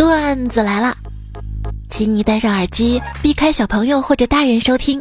[0.00, 0.96] 段子来了，
[1.90, 4.98] 请你戴上耳机，避开小朋友或者大人收听。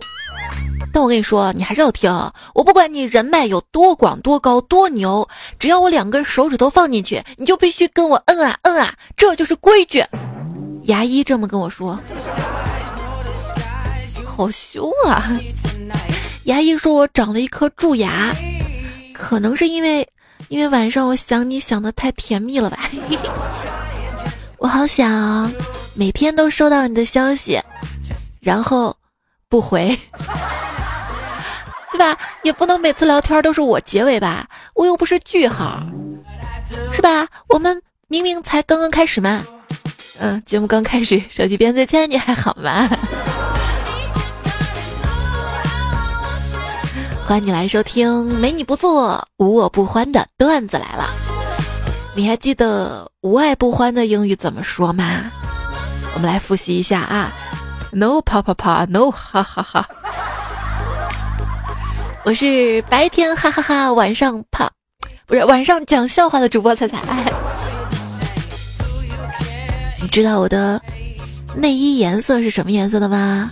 [0.92, 2.12] 但我跟你说，你还是要听。
[2.54, 5.26] 我不管你人脉有多广、多高、多牛，
[5.58, 10.04] 只要我两根手指头放进去，你就必须跟我摁啊摁啊，这就是规矩。
[10.84, 11.98] 牙医这么跟我说，
[14.26, 15.32] 好凶啊！
[16.44, 18.34] 牙医说我长了一颗蛀牙，
[19.14, 20.06] 可能是因为
[20.50, 22.92] 因为晚上我想你想的太甜蜜了吧。
[24.60, 25.52] 我好想
[25.96, 27.62] 每天都收到你的消息，
[28.42, 28.96] 然后
[29.48, 29.98] 不回。
[31.92, 35.82] 对吧，也不能每次聊天都是我结尾吧，我又不是句号，
[36.94, 37.28] 是吧？
[37.48, 39.44] 我们明明才刚刚开始嘛，
[40.20, 42.90] 嗯，节目刚开始，手机边再见，你还好吗？
[47.26, 51.39] 欢迎你来收听没你不做，无我不欢的段子来了。
[52.20, 55.32] 你还记得无爱不欢的英语怎么说吗？
[56.14, 57.32] 我们来复习一下啊
[57.94, 59.88] ，No 啪啪啪，No 哈哈哈。
[62.26, 64.70] 我是白天哈哈哈，晚上怕，
[65.28, 66.98] 不是晚上讲笑话的主播彩彩。
[70.02, 70.82] 你知道我的
[71.56, 73.50] 内衣颜色是什么颜色的吗？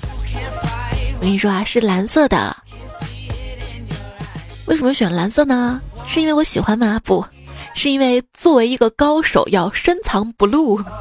[1.16, 2.54] 我跟你说啊，是蓝色的。
[4.66, 5.80] 为什么选蓝色呢？
[6.06, 7.00] 是因为我喜欢吗？
[7.06, 7.26] 不
[7.78, 10.82] 是因为作为一个高手要深藏不露。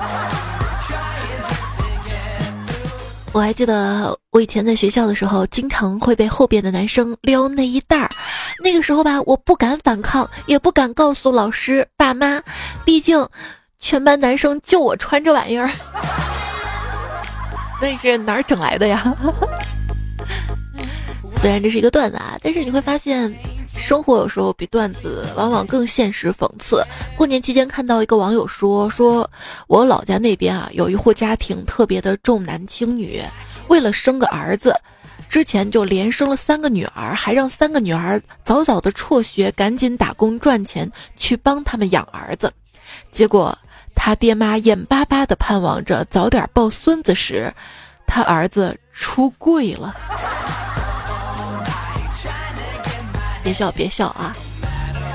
[3.32, 8.10] 我还记得我以前在学校的时候，经常会被后边的男生撩内衣带儿。
[8.62, 12.42] 那个时候吧，我不敢反抗，也不敢告诉老师、爸妈，
[12.84, 13.26] 毕竟
[13.78, 15.70] 全班男生就我穿这玩意儿。
[17.80, 19.16] 那是哪儿整来的呀？
[21.40, 23.34] 虽然这是一个段子啊，但是你会发现，
[23.66, 26.82] 生活有时候比段子往往更现实讽刺。
[27.16, 29.28] 过年期间看到一个网友说，说
[29.66, 33.22] 我老家那边啊，有一户家庭特别的重男轻女，
[33.68, 34.74] 为了生个儿子，
[35.28, 42.52] 之前就连生了三个女儿，还让三个女儿早早的辍学，赶紧打工赚钱去帮他们养儿子。
[43.10, 43.56] 结果
[43.94, 47.52] 他爹妈眼巴巴的盼望着早点抱孙子时，
[48.06, 49.94] 他儿子出柜了。
[53.46, 54.34] 别笑，别笑啊！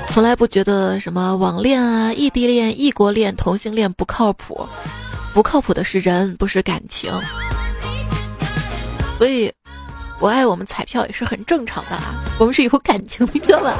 [0.08, 4.66] 从来不觉得什么网恋啊、异地恋、异国恋、同性恋不靠谱，
[5.34, 7.12] 不靠谱的是人，不是感情。
[9.18, 9.52] 所以，
[10.18, 12.24] 我爱我们彩票也是很正常的啊。
[12.38, 13.76] 我们是有感情的，知道吧？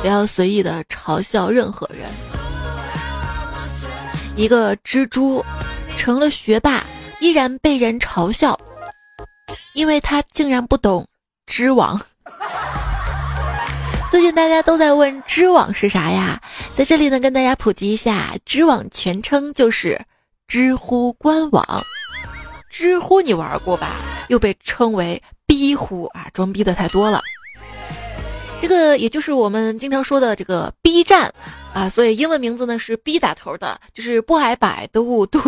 [0.00, 2.08] 不要随意的嘲笑任何人。
[4.36, 5.44] 一个蜘蛛
[5.98, 6.82] 成了学霸，
[7.20, 8.58] 依然被人嘲笑，
[9.74, 11.06] 因为他竟然不懂。
[11.46, 11.98] 知网，
[14.10, 16.40] 最近大家都在问知网是啥呀？
[16.74, 20.04] 在这里呢，跟大家普及一下，知网全称就是
[20.48, 21.82] 知乎官网。
[22.68, 23.92] 知乎你玩过吧？
[24.28, 27.22] 又被称为逼乎啊，装逼的太多了。
[28.60, 31.32] 这个也就是我们经常说的这个 B 站
[31.72, 35.40] 啊，所以英文名字呢是 B 打头的，就是不挨百的五度。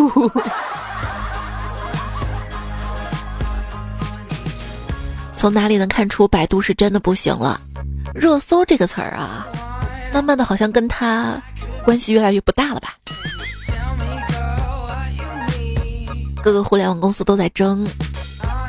[5.39, 7.61] 从哪里能看出百度是真的不行了？
[8.13, 9.47] 热搜这个词儿啊，
[10.13, 11.41] 慢慢的好像跟他
[11.85, 12.97] 关系越来越不大了吧？
[16.43, 17.87] 各个互联网公司都在争，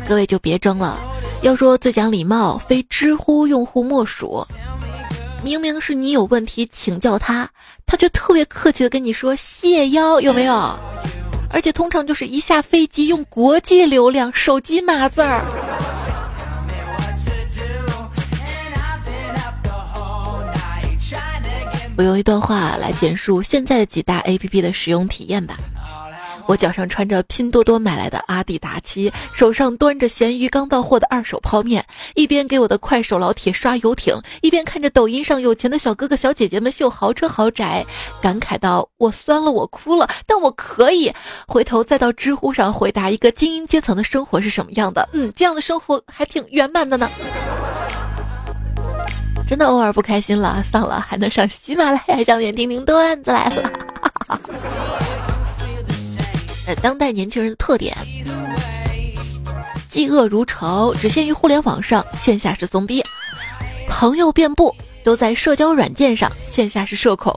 [0.09, 0.97] 各位就别争了。
[1.43, 4.47] 要说最讲礼貌，非知乎用户莫属。
[5.43, 7.51] 明明是你有问题请教他，
[7.85, 10.79] 他却特别客气的跟你说谢邀，有没有？
[11.51, 15.45] 而且通常就是一下飞机用国际流量手机码字儿。
[22.01, 25.59] 我用一段话来简述现在的几大 A P P 的使用体验吧。
[26.47, 31.85] 我脚上穿着拼多多买来的阿迪达七，手上端着咸鱼刚到货的二手泡面，
[32.15, 37.85] 一边给我的快手老铁刷游艇，一边看着抖音上有钱的小哥哥小姐姐们秀豪车豪宅，
[38.23, 41.13] 感慨到我酸了，我哭了，但我可以
[41.47, 45.07] 回头再到知乎上回答一个精英阶层的生活是什么样的。
[45.13, 47.11] 嗯，这样的生活还挺圆满的呢。
[49.51, 53.69] 真的偶尔不开心了，丧了，还能上喜马拉雅上面听听段子来了。
[56.69, 57.93] 呃，当代年轻人的特点，
[59.91, 63.03] 嫉恶如仇，只限于互联网上，线下是怂逼；
[63.89, 67.35] 朋友遍布，都在社交软件上，线下是社恐；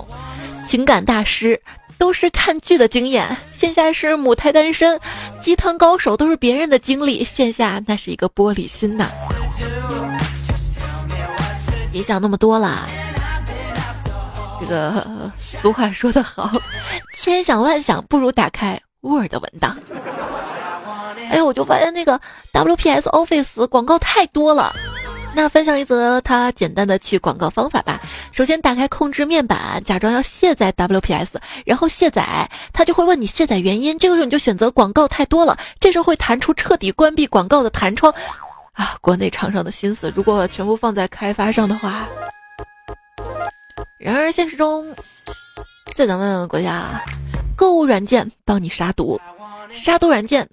[0.67, 1.59] 情感大师
[1.97, 4.95] 都是看剧的经验，线下是母胎单身；
[5.41, 9.09] 鸡汤高手都是别人的经历，线下那是一个玻璃心呐。
[11.93, 12.87] 别想那么多了，
[14.59, 16.49] 这个俗话说得好，
[17.19, 19.77] 千想万想不如打开 Word 文档。
[21.29, 22.19] 哎，我就发现那个
[22.51, 24.73] WPS Office 广告太多了。
[25.35, 27.99] 那分享一则它简单的去广告方法吧。
[28.31, 31.27] 首先打开控制面板，假装要卸载 WPS，
[31.65, 33.97] 然后卸载，它就会问你卸载原因。
[33.97, 38.13] 这个时候你就选择广告太多了，这时候会弹出彻底关闭广告的弹窗。
[38.73, 42.07] 啊，国内厂商的心思，如果全部放在开发上的话。
[43.99, 44.93] 然而现实中，
[45.95, 47.01] 在咱们国家，
[47.55, 49.19] 购物软件帮你杀毒，
[49.71, 50.47] 杀毒软件。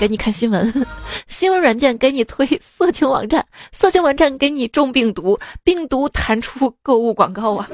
[0.00, 0.86] 给你看新闻，
[1.28, 7.68] 新闻软件给你推色情网站，色情网站给你中病毒，病毒弹出购物广告啊！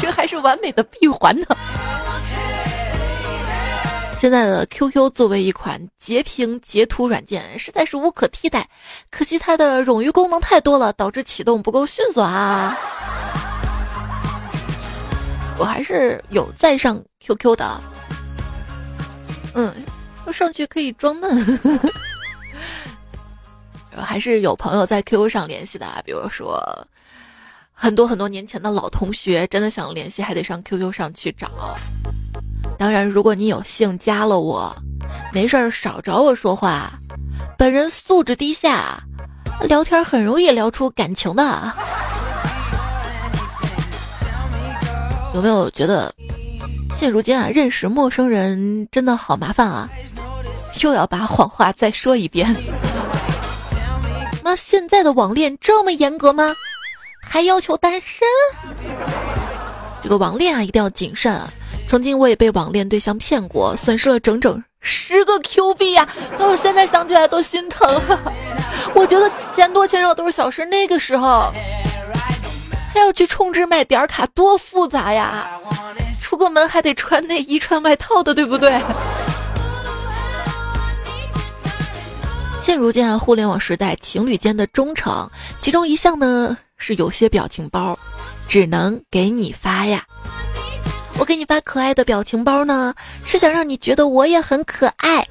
[0.00, 1.46] 这还是完美的闭环呢。
[4.20, 8.68] 现在的 QQ 作为一款截屏截图软件，实在是无可替代。
[9.10, 12.76] 可惜它的冗余功能太多了，导致启动不够迅速啊。
[15.56, 17.80] 我还是有在上 QQ 的，
[19.54, 19.72] 嗯。
[20.26, 21.58] 我上去可以装嫩，
[23.96, 26.62] 还是有朋友在 QQ 上联系的，比如说
[27.72, 31.50] 很多很多年前的老同学，真的想联系还得上 QQ 上去找。
[32.78, 34.74] 当然，如果你有幸加了我，
[35.32, 36.92] 没事儿少找我说话，
[37.58, 39.02] 本人素质低下，
[39.62, 41.72] 聊天很容易聊出感情的。
[45.34, 46.12] 有没有觉得？
[46.94, 49.88] 现如今啊，认识陌生人真的好麻烦啊！
[50.82, 52.54] 又要把谎话再说一遍。
[54.42, 56.52] 那现在的网恋这么严格吗？
[57.22, 58.26] 还要求单身？
[60.02, 61.32] 这个网恋啊，一定要谨慎。
[61.32, 61.48] 啊
[61.90, 66.08] 曾经我也被网恋对象骗过，损失了整整十个 Q 币呀！
[66.38, 68.00] 到现在想起来都心疼。
[68.94, 71.50] 我觉得钱多钱少都是小事，那个时候
[72.94, 75.48] 还要去充值买点卡，多复杂呀！
[76.22, 78.80] 出个门还得穿内衣穿外套的，对不对？
[82.62, 85.28] 现如今啊，互联网时代，情侣间的忠诚，
[85.60, 87.98] 其中一项呢是有些表情包
[88.46, 90.04] 只能给你发呀。
[91.20, 92.94] 我给你发可爱的表情包呢，
[93.26, 95.22] 是想让你觉得我也很可爱，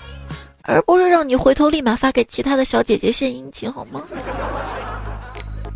[0.62, 4.04] 而不是让你回头立马发给其他的小姐姐献殷勤，好吗？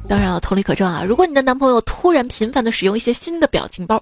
[0.07, 4.00] 当然了，同理可证啊，如果你的男朋友突然频繁的使用一些新的表情包。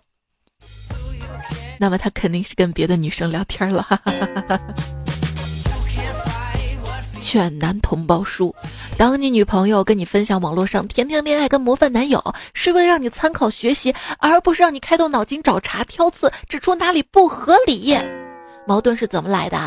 [1.80, 3.88] 那么他肯定是跟别的女生聊天了。
[7.32, 8.54] 劝男同胞书：
[8.98, 12.22] 当你女朋友跟你分享网络上甜甜恋爱跟模范男友，
[12.54, 17.98] 是为了让你参考学习，而不是让你开动脑筋找茬挑刺，指出哪里不合理。
[18.68, 19.58] 矛盾是怎么来的？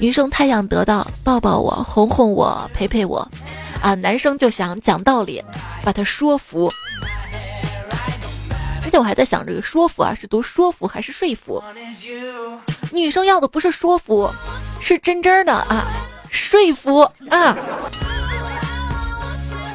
[0.00, 3.18] 女生太想得到抱抱我、哄哄我、陪陪我，
[3.82, 5.44] 啊，男生就想讲道理，
[5.84, 6.72] 把他说服。
[8.82, 11.62] 而且我还在想，这个说服啊，是读说服还是说服？
[12.94, 14.30] 女生要的不是说服，
[14.80, 15.86] 是真真的啊，
[16.30, 17.56] 说服啊。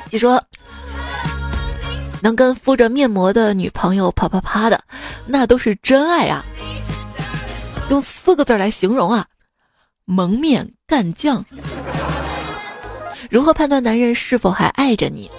[0.09, 0.41] 据说，
[2.21, 4.81] 能跟敷着面膜的女朋友啪啪啪的，
[5.25, 6.43] 那都是真爱啊。
[7.89, 9.27] 用四个字来形容啊，
[10.05, 11.43] 蒙面干将。
[13.29, 15.29] 如何判断男人是否还爱着你？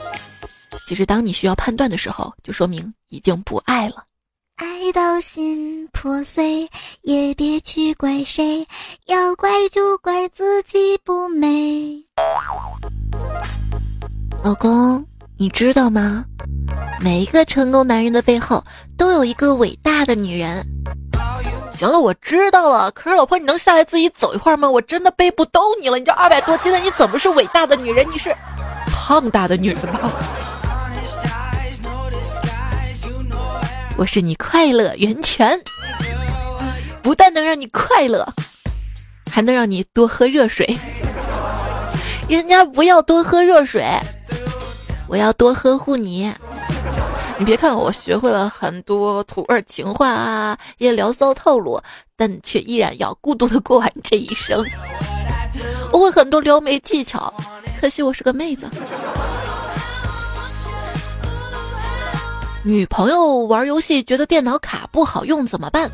[0.86, 4.04] 其实，当你需要判断的时候，就说明已经不爱了。
[4.56, 6.66] 爱到心破碎，
[7.02, 8.66] 也别去怪谁，
[9.04, 12.02] 要怪就怪自己不美。
[14.42, 15.04] 老公，
[15.36, 16.24] 你知道吗？
[17.02, 18.64] 每一个成功男人的背后，
[18.96, 20.66] 都有一个伟大的女人。
[21.74, 22.90] 行了，我知道了。
[22.92, 24.70] 可是，老婆，你能下来自己走一会儿吗？
[24.70, 25.98] 我真的背不动你了。
[25.98, 28.06] 你这二百多斤的，你怎么是伟大的女人？
[28.10, 28.34] 你是
[28.86, 30.10] 胖大的女人吧？
[33.98, 35.58] 我是你快乐源泉，
[37.02, 38.26] 不但能让你快乐，
[39.30, 40.76] 还能让你多喝热水。
[42.28, 43.82] 人家不要多喝热水，
[45.08, 46.30] 我要多呵护你。
[47.38, 51.80] 你别看我学会了很多土味情话啊，也聊骚套路，
[52.16, 54.62] 但却依然要孤独的过完这一生。
[55.90, 57.32] 我会很多撩妹技巧，
[57.80, 58.68] 可惜我是个妹子。
[62.66, 65.88] 女朋友玩游戏觉得电脑卡不好用怎么办？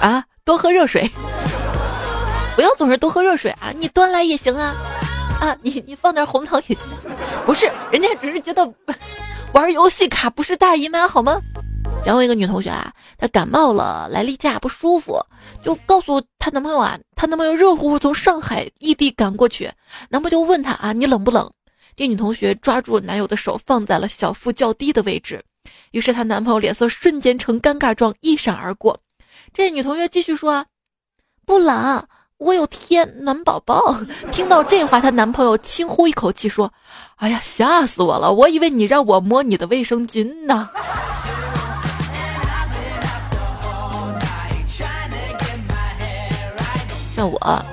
[0.00, 1.10] 啊，多喝热水，
[2.54, 3.72] 不要总是多喝热水啊！
[3.76, 4.72] 你端来也行啊，
[5.40, 6.78] 啊，你你放点红糖也行。
[7.44, 8.72] 不是，人家只是觉得
[9.52, 11.40] 玩游戏卡不是大姨妈好吗？
[12.04, 15.20] 讲我一个女同学啊，她感冒了，来例假不舒服，
[15.64, 19.68] 就告诉她男朋友啊，她男朋友热乎乎从上海异地赶过去，
[20.08, 21.50] 男朋友就问她啊，你冷不冷？
[21.96, 25.42] 这女同学抓住男友的手放在了小腹较低的位置，
[25.92, 29.00] 于是她男朋友脸色瞬间呈尴尬状，一闪而过。
[29.54, 30.66] 这女同学继续说：“啊，
[31.46, 33.98] 不冷，我有贴暖宝宝。”
[34.30, 36.70] 听到这话，她男朋友轻呼一口气说
[37.16, 38.30] ：“哎呀，吓死我了！
[38.30, 40.68] 我以为你让我摸你的卫生巾呢。
[47.16, 47.66] ”像我，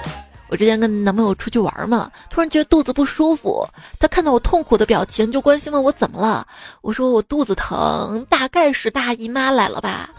[0.54, 3.68] 我之前跟男朋友出去玩嘛，突然觉得肚子不舒服，
[4.00, 6.46] 他看到我痛苦的表情，就关心问我怎么了。
[6.84, 10.12] 我说我肚子疼，大概是大姨妈来了吧。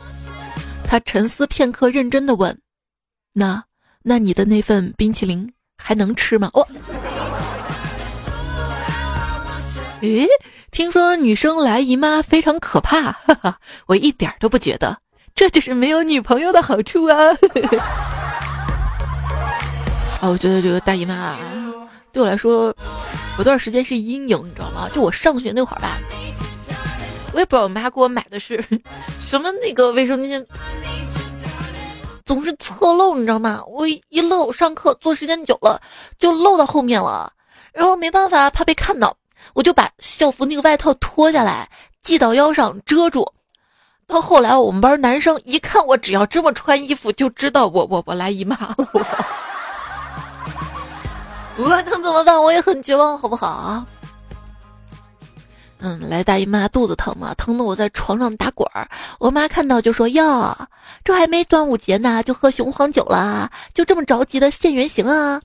[0.84, 2.58] 他沉思片刻，认真的问
[3.32, 3.62] ：“那
[4.02, 5.48] 那你的那份冰淇淋
[5.78, 6.66] 还能吃吗？”我，
[10.00, 10.26] 诶，
[10.72, 14.98] 听说女生来姨妈非常可怕，哈哈，我一点都不觉得，
[15.32, 17.16] 这就是没有女朋友的好处啊。
[20.24, 21.38] 啊，我觉得这个大姨妈啊
[22.10, 22.74] 对我来说，
[23.36, 24.88] 有段时间是阴影，你知道吗？
[24.94, 25.98] 就我上学那会儿吧，
[27.34, 28.64] 我也不知道我妈给我买的是
[29.20, 30.42] 什么那个卫生巾，
[32.24, 33.62] 总是侧漏，你知道吗？
[33.66, 35.78] 我一漏，上课坐时间久了
[36.18, 37.30] 就漏到后面了，
[37.74, 39.14] 然后没办法，怕被看到，
[39.52, 41.68] 我就把校服那个外套脱下来
[42.02, 43.30] 系到腰上遮住。
[44.06, 48.88] 到后来，我们班男生一看我只要这么穿衣服，就知道我我我来姨妈了。
[51.56, 52.42] 我能怎么办？
[52.42, 53.84] 我也很绝望，好不好？
[55.78, 58.88] 嗯，来大姨妈肚子疼嘛，疼的我在床上打滚儿。
[59.18, 60.56] 我妈看到就说：“哟，
[61.04, 65.42] 这还没端午节呢，就喝雄黄酒了，就这么着急的现原形啊？”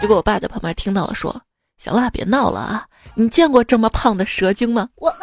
[0.00, 1.40] 结果我爸在旁边听到了，说
[1.78, 2.84] ：“行了，别闹了啊！
[3.14, 4.88] 你见过这么胖的蛇精吗？
[4.96, 5.14] 我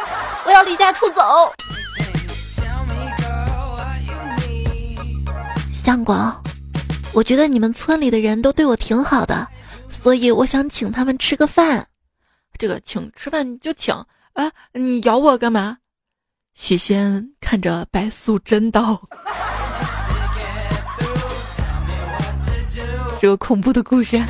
[0.45, 1.21] 我要离家出走。”
[5.83, 6.15] 相公。
[7.13, 9.47] 我觉得你们村里的人都对我挺好的，
[9.89, 11.87] 所以我想请他们吃个饭。
[12.57, 13.93] 这个请吃饭就请
[14.33, 14.51] 啊！
[14.73, 15.77] 你咬我干嘛？
[16.55, 19.01] 许仙看着白素贞道
[23.19, 24.21] ：“这个恐怖的故事。”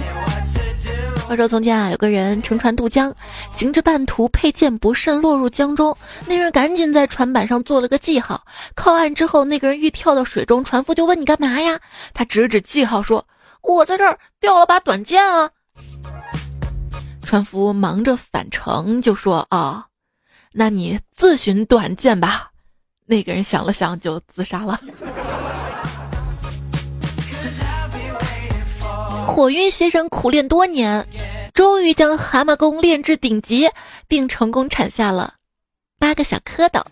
[1.28, 3.14] 话说从前啊，有个人乘船渡江，
[3.56, 5.96] 行至半途，佩剑不慎落入江中。
[6.28, 8.46] 那人赶紧在船板上做了个记号。
[8.76, 11.80] 靠岸之后，那个人欲跳到水中，船夫就问：“你干嘛呀？”
[12.14, 13.26] 他指指记号说
[13.64, 15.50] ：“我在这儿掉了把短剑啊。”
[17.26, 19.88] 船夫忙着返程，就说：“啊，
[20.52, 22.52] 那你自寻短见吧。”
[23.08, 24.80] 那个人想了想，就自杀了。
[29.28, 31.08] 火云邪神苦练多年，
[31.54, 33.70] 终于将蛤蟆功练至顶级，
[34.08, 35.34] 并成功产下了
[35.98, 36.84] 八个小蝌蚪。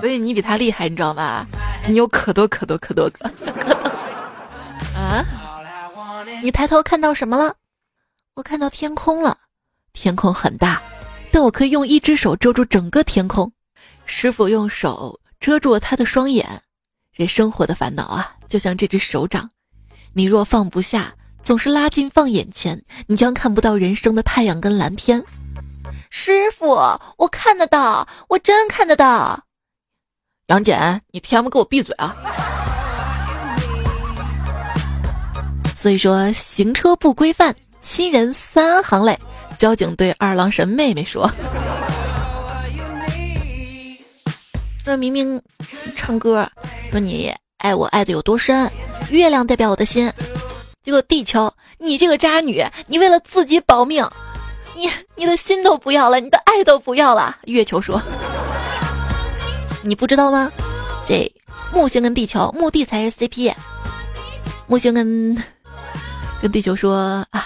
[0.00, 1.46] 所以你比他厉害，你知道吗？
[1.86, 5.24] 你有可多可多可多个小蝌蚪啊！
[6.42, 7.54] 你抬头看到什么了？
[8.34, 9.36] 我看到天空了。
[9.92, 10.80] 天空很大，
[11.32, 13.50] 但我可以用一只手遮住整个天空。
[14.06, 16.62] 师傅用手遮住了他的双眼。
[17.12, 19.50] 这生活的烦恼啊，就像这只手掌。
[20.14, 25.24] 你若放不下，总是拉近放眼前，你将看不到人生的太阳跟蓝天。
[26.10, 26.74] 师傅，
[27.16, 29.44] 我看得到，我真看得到。
[30.46, 32.16] 杨戬，你 TM 给我闭嘴啊！
[35.76, 39.16] 所以说，行车不规范，亲人三行泪。
[39.58, 41.30] 交警对二郎神妹妹说
[44.86, 45.42] ：“那明明
[45.94, 46.50] 唱歌，
[46.90, 48.70] 说你。”爱我爱的有多深？
[49.10, 50.12] 月亮代表我的心。
[50.82, 54.08] 结果地球，你这个渣女，你为了自己保命，
[54.76, 57.36] 你你的心都不要了，你的爱都不要了。
[57.44, 58.00] 月球说
[59.82, 60.50] ：“你不知道吗？
[61.06, 61.30] 这
[61.72, 63.52] 木星跟地球，墓地才是 CP。
[64.66, 65.36] 木星跟
[66.40, 67.44] 跟地球说啊，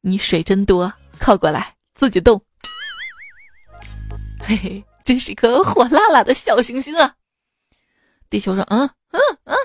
[0.00, 2.40] 你水真多，靠过来，自己动。
[4.38, 7.14] 嘿嘿，真是颗火辣辣的小行星啊！
[8.30, 8.88] 地球说：嗯。
[9.12, 9.56] 嗯嗯，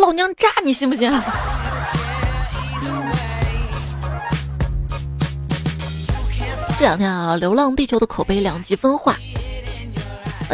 [0.00, 1.10] 老娘扎你信不信？
[6.78, 9.16] 这两天啊，《流浪地球》的口碑两极分化，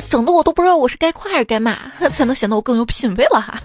[0.09, 1.77] 整的我都不知道我是该夸还是该骂，
[2.15, 3.61] 才能显得我更有品位了哈。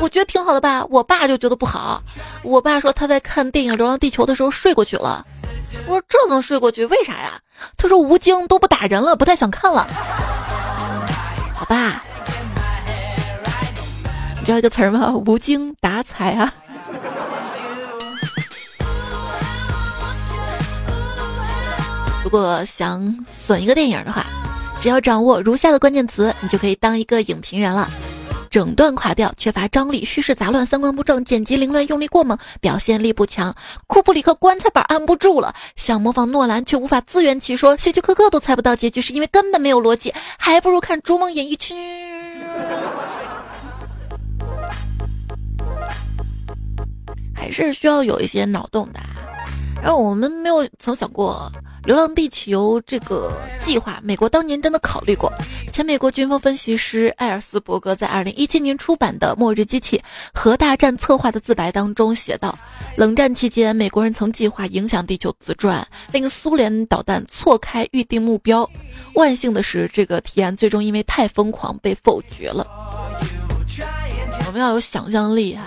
[0.00, 2.02] 我觉得挺好的吧，我爸就觉得不好。
[2.42, 5.26] 我爸说他在看电影《流浪地球》的时候睡过去了。
[5.86, 6.86] 我说这能睡过去？
[6.86, 7.38] 为啥呀？
[7.76, 9.86] 他说吴京都不打人了，不太想看了。
[11.54, 12.02] 好吧。
[14.52, 15.14] 你知道一个词儿吗？
[15.26, 16.52] 无精打采啊！
[22.22, 24.26] 如果想损一个电影的话，
[24.78, 27.88] 只要掌握如下的关键词，你就可以当一个影评人了。
[28.50, 33.56] 整段垮掉，缺乏张力，叙事杂乱，三观不正，剪辑凌乱，用力过猛，表现力不强。
[33.86, 41.72] 库布里克棺材板按不住了，想模仿诺兰却无法自圆其说，希区柯克都猜不到结局，是因为根本没有逻辑，还不如看《逐梦演艺区》。
[47.42, 49.00] 还是需要有一些脑洞的。
[49.82, 51.50] 然后我们没有曾想过。
[51.84, 55.32] 《流浪地球》这个计划，美国当年真的考虑过。
[55.72, 60.00] 前美国军方分析师艾尔斯伯格在二零一七年出版的《末日机器：
[60.32, 62.56] 核大战策划》的自白当中写道：
[62.96, 68.70] 冷战期间，美国人曾计划影响地球自转，令苏联导弹错开预定目标。
[69.16, 72.64] 万幸的是，这个提案最终因为太疯狂被否决了。
[74.46, 75.64] 我们要有想象力哈！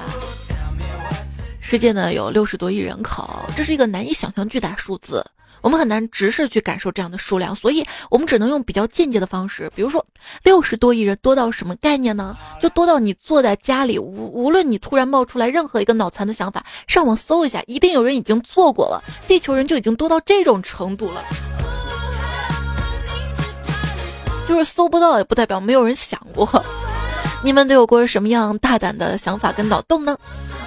[1.68, 5.26] 世界呢有六十多亿人口，这是一个难以想象巨大数字。
[5.62, 10.06] 我们很难直视去感受这样的数量，所以我们只能用比较间接的方式，比如说
[10.44, 12.38] 六十多亿人多到什么概念呢？
[12.62, 19.04] 就多到你坐在家里，无无论你突然冒出来任何一个脑残的想法，上网搜一下，一定有人已经做过了。
[19.28, 21.24] 地球人就已经多到这种程度了，
[24.48, 26.64] 就是搜不到也不代表没有人想过。
[27.46, 30.18] 你们都有过什么样大胆的想法跟脑洞呢？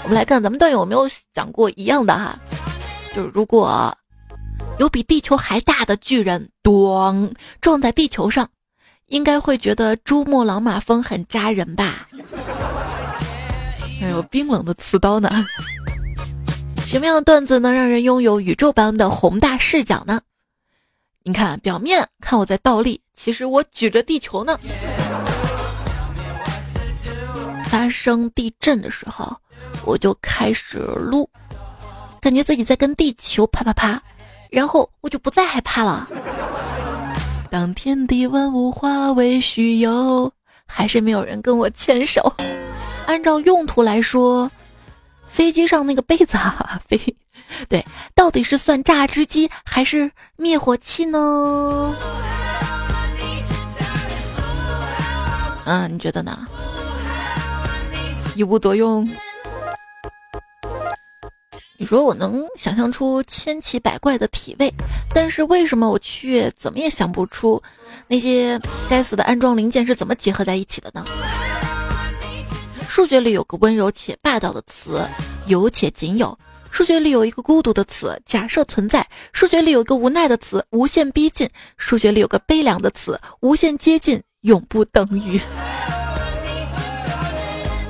[0.05, 2.39] 我们来看咱们段友有没有想过一样的哈，
[3.13, 3.93] 就是如果。
[4.79, 8.49] 有比地球还大的巨人，咣撞在地球上，
[9.07, 12.07] 应该会觉得珠穆朗玛峰很扎人吧？
[14.01, 15.29] 还有冰冷的刺刀呢？
[16.87, 20.21] 什么样的段子能让人拥有宇宙般的宏大视角呢？
[21.25, 24.57] 你看，表面看我在倒立，其实我举着地球呢。
[27.69, 29.37] 发生地震的时候，
[29.85, 31.29] 我就开始撸，
[32.21, 34.03] 感觉自己在跟地球啪啪啪。
[34.51, 36.09] 然后我就不再害怕了。
[37.51, 40.33] 当天地万物化为虚有，
[40.67, 42.35] 还是没有人跟我牵手。
[43.07, 44.51] 按照用途来说，
[45.29, 46.99] 飞机上那个杯子啊， 飞，
[47.69, 47.85] 对，
[48.15, 51.95] 到底是算榨汁机还是灭火器呢？
[55.67, 56.47] 嗯，你觉得呢？
[58.39, 59.05] 一物多用。
[61.77, 64.73] 你说我能想象出千奇百怪的体位，
[65.13, 67.61] 但是为什么我却怎么也想不出
[68.07, 71.05] 那些该死的安装零件是怎么结合在一起的呢？
[72.89, 75.05] 数学里有个温柔且霸道的词，
[75.49, 76.29] 有且仅有；
[76.71, 85.41] 数学里有一个孤独的词，假设存在；数学里有一个无奈的词，无限逼近；数学里有个悲凉的词，无限接近，永不等于。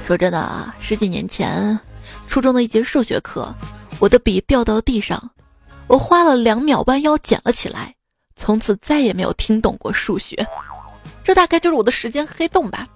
[0.08, 1.78] 说真的啊，十几年前，
[2.28, 3.54] 初中的一节数学课。
[4.00, 5.30] 我的笔掉到地上，
[5.86, 7.94] 我花了两秒弯腰捡了起来，
[8.34, 10.34] 从此再也没有听懂过数学。
[11.22, 12.88] 这大概就是我的时间黑洞吧。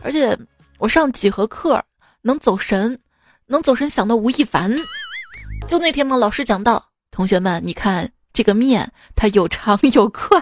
[0.00, 0.38] 而且
[0.78, 1.82] 我上几何课
[2.22, 2.96] 能走神，
[3.46, 4.72] 能走神想到吴亦凡。
[5.66, 10.40] 就那天嘛，老师讲到，同学们，你看这个面，它有长有宽，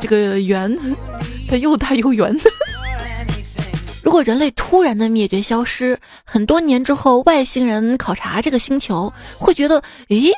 [0.00, 0.76] 这个圆，
[1.48, 2.34] 它又大又圆。
[4.02, 10.32] 如果人类突然的灭绝消失，很多年之后，外星人考察这个星球，会觉得，咦，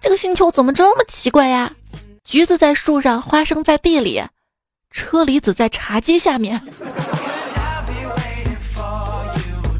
[0.00, 1.70] 这个星球怎么这么奇怪呀？
[2.24, 4.22] 橘子在树上，花生在地里，
[4.90, 6.60] 车厘子在茶几下面。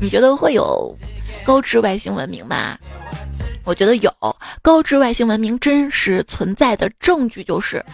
[0.01, 0.95] 你觉得会有
[1.45, 2.79] 高智外星文明吗？
[3.65, 4.13] 我觉得有
[4.63, 7.85] 高智外星文明真实存在的证据就是，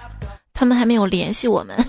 [0.56, 1.76] 他们还没有联系我们。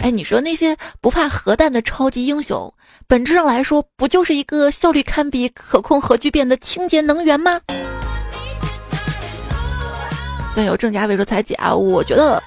[0.00, 2.72] 哎，你说那些不怕核弹的超级英雄，
[3.06, 7.60] 本质上来说，不就是一个效率堪比可控核聚变的清洁能源吗？
[10.54, 12.42] 对，有正假伪说猜假，我觉得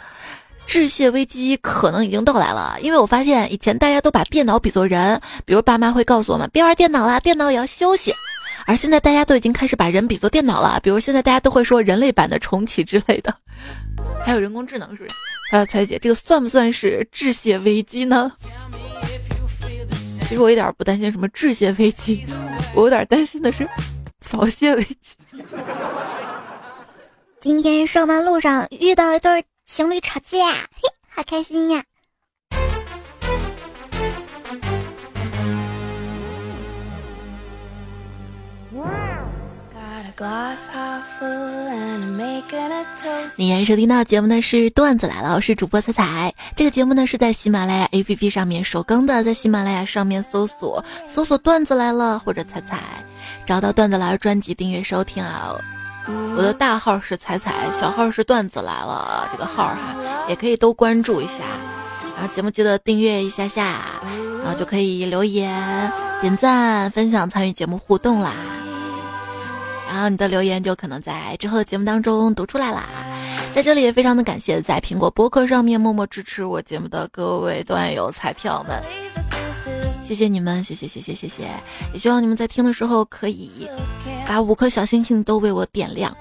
[0.65, 8.13] 致谢危机可能已经到来了，因为我发现以前大家都把电脑比作人，比如爸妈会告诉我们别玩电脑啦，电脑也要休息，
[8.65, 13.35] 而现在大家都已经开始把人比作电脑了，比如现在大家都会说人类版的重启之类的，
[14.25, 15.15] 还有人工智能，是不是？
[15.51, 18.31] 还有，彩姐，这个算不算是致谢危机呢？
[19.89, 22.25] 其实我一点不担心什么致谢危机，
[22.73, 23.67] 我有点担心的是
[24.21, 25.15] 早泄危机。
[27.41, 31.83] 今天上班路上遇到一对情侣吵架，嘿，好开心呀！
[43.37, 46.33] 你现在收听到节目呢是段子来了，我是主播彩彩。
[46.55, 52.79] 这个节目呢是在喜马拉雅 APP 上面首更的，在喜马拉雅上面搜索搜索段子来了或者彩彩，
[53.45, 55.55] 找到段子来了专辑订阅收听啊。
[56.07, 59.95] 我的大号是彩彩，小号是段子来了，这个号哈
[60.27, 61.43] 也可以都关注一下。
[62.17, 64.01] 然后节目记得订阅一下下，
[64.43, 68.33] 然后就可以留言、点赞、分享、参与节目互动啦。
[69.91, 72.87] 然后你的留言就可能在之后的节目当中读出来啦。
[73.51, 78.81] 在这里也非常的感谢在苹果播客上面默默支持我节目的各位段友彩票们，
[80.01, 81.43] 谢谢你们，谢谢谢谢谢谢。
[81.91, 83.67] 也希望你们在听的时候可以
[84.25, 86.15] 把五颗小星星都为我点亮。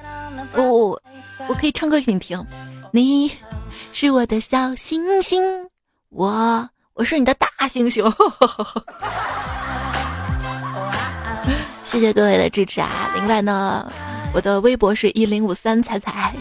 [0.52, 0.98] 不，
[1.46, 2.44] 我可以唱歌给你听。
[2.90, 3.30] 你
[3.92, 5.40] 是我的小星星，
[6.09, 8.12] 我我是你的大猩猩。
[11.90, 13.11] 谢谢各位的支持啊！
[13.16, 13.92] 另外呢，
[14.33, 16.33] 我的微博是一零五三彩彩，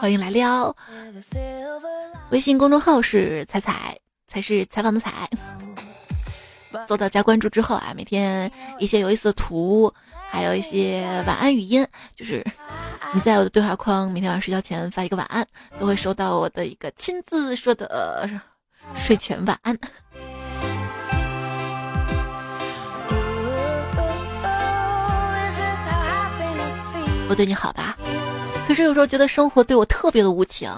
[0.00, 0.74] 欢迎来撩。
[2.30, 3.96] 微信公众号是彩彩，
[4.26, 5.30] 才是采访的彩。
[6.88, 9.94] 搜到加关注之后啊，每天一些有意思的图，
[10.28, 12.44] 还有一些晚安语音，就是
[13.14, 15.46] 你在我的对话框，每天晚上睡觉前发一个晚安，
[15.78, 18.28] 都会收到我的一个亲自说的
[18.96, 19.78] 睡前晚安。
[27.28, 27.96] 我对你好吧，
[28.66, 30.70] 可是有时候觉得生活对我特别的无情。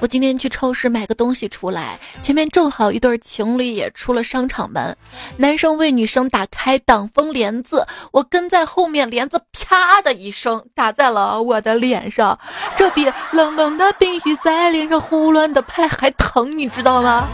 [0.00, 4.96] 我今天去超市买个东西出来，前面正好一对情侣也出了商场门，
[5.36, 12.38] 男生为女生打开挡风帘子，我跟在后面，帘子啪的一声打在了我的脸上，
[12.74, 17.28] 这比冷冷的冰雨在脸上胡乱的拍还疼，你知道吗？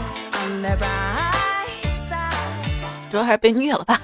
[3.09, 4.01] 主要还是被虐了吧。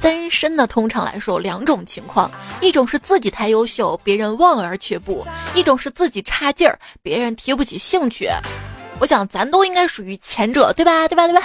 [0.00, 8.28] 单身呢，通常来说有两种情况，一种是自己太优秀，别人望而却步；一种是自己差劲儿，别人提不起兴趣。
[8.98, 11.08] 我想咱都应该属于前者，对吧？
[11.08, 11.26] 对吧？
[11.26, 11.42] 对吧？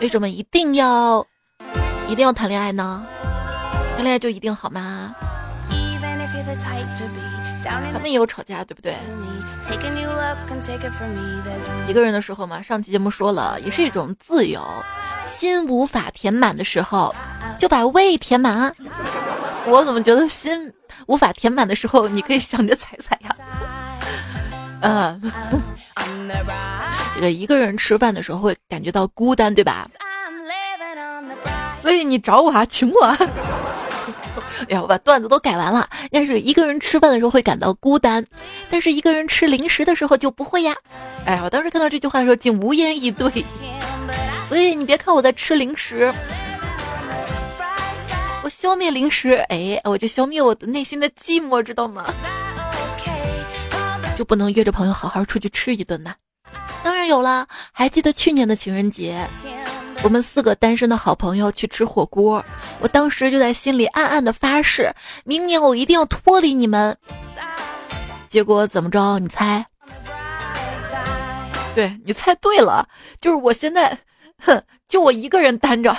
[0.00, 1.26] 为什么一定要
[2.06, 3.04] 一定要谈恋爱呢？
[3.96, 5.14] 谈恋爱就一定好吗？
[7.92, 8.94] 他们也有吵架，对不对？
[11.86, 14.62] 一个人的时候嘛，上期节目说了，也是一种自由。
[15.26, 17.14] 心无法填满的时候，
[17.58, 18.74] 就把胃填满。
[19.66, 20.72] 我怎么觉得心
[21.06, 23.36] 无法填满的时候，你可以想着踩踩呀？
[24.80, 25.32] 嗯，
[27.14, 29.86] 这个一个人吃饭的时候会感觉到孤单，对吧？
[31.80, 33.16] 所以你找我啊，请我。
[34.62, 35.88] 哎呀，我把段子都改完了。
[36.10, 38.24] 但是一个人吃饭的时候会感到孤单，
[38.70, 40.74] 但是一个人吃零食的时候就不会呀。
[41.24, 43.44] 哎呀，我当时看到这句话的时候竟无言以对。
[44.48, 46.12] 所以你别看我在吃零食，
[48.42, 52.06] 我消灭零食，哎，我就消灭我的内心的寂寞，知道吗？
[54.16, 56.14] 就不能约着朋友好好出去吃一顿呐？
[56.82, 59.28] 当然有了，还记得去年的情人节？
[60.02, 62.42] 我们四个单身的好朋友去吃火锅，
[62.80, 64.90] 我当时就在心里暗暗的发誓，
[65.24, 66.96] 明年我一定要脱离你们。
[68.28, 69.18] 结果怎么着？
[69.18, 69.64] 你猜？
[71.74, 72.88] 对你猜对了，
[73.20, 73.98] 就是我现在，
[74.42, 75.96] 哼，就我一个人单着。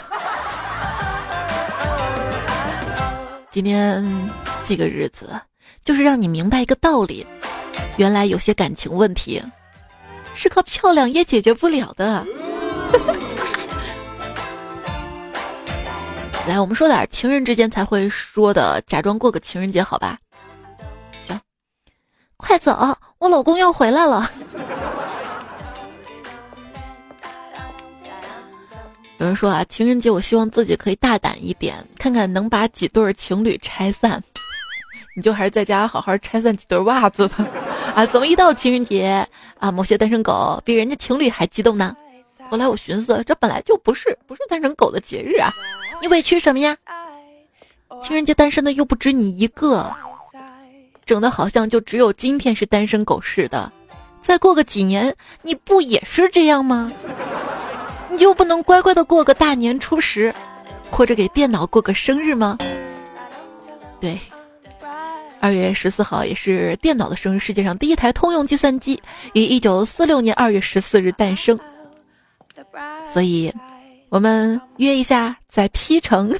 [3.52, 4.30] 今天
[4.66, 5.40] 这个日子，
[5.84, 7.26] 就是让你明白一个道理：
[7.98, 9.42] 原来有些感情问题，
[10.36, 12.26] 是靠漂亮也解决不了的。
[16.50, 20.18] 来，我们说点情人之间才会说的，假装过个情人节，好吧？
[21.24, 21.40] 行，
[22.38, 22.76] 快走，
[23.20, 24.28] 我老公要回来了。
[29.20, 34.20] 有人说啊，情人节我希望自己可以大胆一点，看看能把几对情侣拆散。
[35.16, 37.46] 你就还是在家好好拆散几对袜子吧。
[37.94, 39.24] 啊，怎么一到情人节
[39.60, 41.96] 啊，某些单身狗比人家情侣还激动呢？
[42.50, 45.52] 后来我寻思，这本来就不是不是单身狗的节日啊。
[46.02, 46.76] 你委屈什么呀？
[48.02, 49.92] 情人节单身的又不止你一个，
[51.06, 53.72] 整的好像就只有今天是单身狗似的。
[54.22, 56.92] 再过个几年，你不也是这样吗？
[58.10, 60.34] 你就不能乖乖的过个大年初十，
[60.90, 62.58] 或者给电脑过个生日吗？
[64.00, 64.18] 对，
[65.40, 69.02] 二月十四号也是电脑的生日，世界上第一台通用计算机
[69.34, 71.60] 于一九四六年二月十四日诞生，
[73.12, 73.54] 所以。
[74.12, 76.32] 我们约一下在 P 城，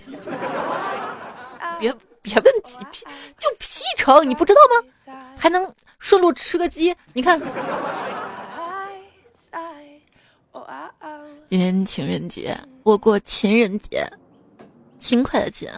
[1.80, 3.06] 别别问几 P，
[3.38, 5.16] 就 P 城，你不知道吗？
[5.38, 7.40] 还能顺路吃个鸡，你看。
[11.48, 14.04] 今天情人节，我过情人节，
[14.98, 15.70] 勤快的勤。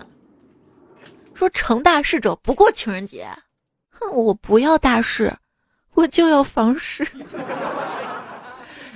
[1.34, 3.28] 说成大事者不过情人节，
[3.90, 5.36] 哼，我不要大事，
[5.94, 7.06] 我就要房事。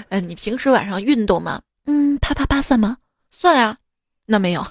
[0.10, 1.62] 哎，你平时晚上运动吗？
[1.86, 2.98] 嗯，啪啪啪算吗？
[3.30, 3.78] 算呀，
[4.26, 4.66] 那没有。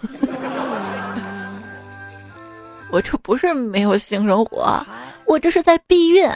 [2.90, 4.84] 我这不是没有性生活，
[5.26, 6.28] 我这是在避孕，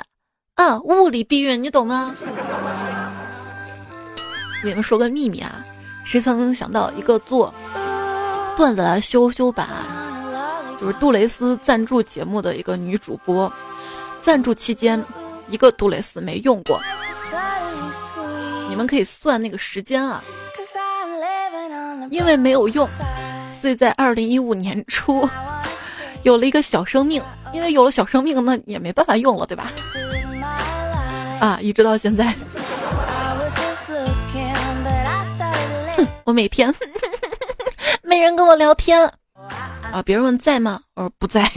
[0.55, 2.13] 啊，物理避孕，你懂吗？
[4.63, 5.65] 给你们说个秘密啊，
[6.05, 7.55] 谁曾想到一个做
[8.57, 9.69] 段子来修修版，
[10.81, 13.53] 就是杜蕾斯赞助节目的一个女主播，
[14.21, 15.05] 赞助期间
[15.49, 16.81] 一个杜蕾斯没用过，
[18.79, 20.23] 们可以算那个时间啊，
[22.13, 22.89] 因为没有用，
[23.61, 25.29] 所以在二零一五年初
[26.23, 27.21] 有了一个小生命，
[27.53, 29.73] 因为有了小生命，那也没办法用了，对吧？
[31.41, 32.33] 啊，一直到现在。
[36.23, 36.73] 我每天
[38.03, 39.13] 没人跟我聊天
[39.91, 40.81] 啊，别人问在吗？
[40.95, 41.51] 我说不在。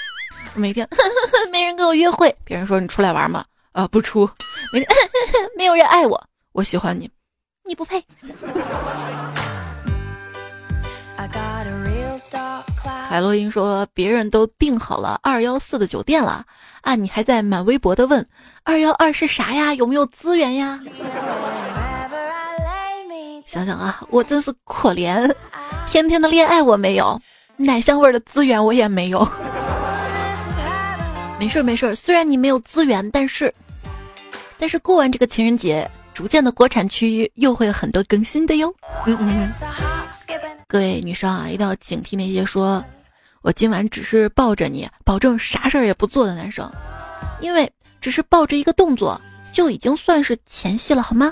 [0.52, 0.86] 每天
[1.50, 3.42] 没人跟我约会，别人说你出来玩吗？
[3.72, 4.28] 啊，不出。
[4.74, 4.88] 每天
[5.56, 6.25] 没有人爱我，
[6.56, 7.10] 我喜欢你，
[7.66, 8.02] 你不配。
[13.10, 16.46] 海洛因说别人都订好了二幺四的酒店了
[16.80, 18.26] 啊，你还在满微博的问
[18.64, 19.74] 二幺二是啥呀？
[19.74, 20.80] 有没有资源呀？
[23.44, 25.30] 想想啊，我真是可怜，
[25.86, 27.20] 天天的恋爱我没有，
[27.56, 29.28] 奶香味的资源我也没有。
[31.38, 33.54] 没事没事，虽然你没有资源，但是，
[34.56, 38.74] 但是过完这个情人节，逐渐的国产区域又会有很多更新的哟。
[39.04, 39.52] 嗯嗯。
[40.66, 42.82] 各位女生啊，一定要警惕那些说
[43.42, 46.72] 我今晚只是抱着你，保证啥事儿也不做的男生，
[47.38, 49.20] 因为只是抱着一个动作
[49.52, 51.30] 就已经算是前戏了，好吗？